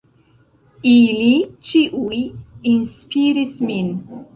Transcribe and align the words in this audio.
Ili 0.93 1.29
ĉiuj 1.73 2.21
inspiris 2.77 3.59
min. 3.71 3.99